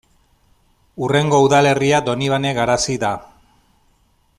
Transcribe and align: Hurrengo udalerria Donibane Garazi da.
Hurrengo 1.03 1.41
udalerria 1.49 2.01
Donibane 2.09 2.55
Garazi 2.61 2.97
da. 3.05 3.15